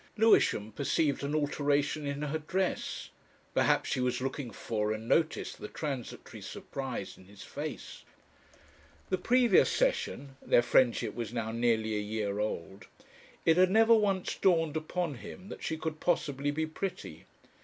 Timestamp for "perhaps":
3.53-3.91